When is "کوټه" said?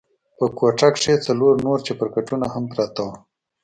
0.57-0.87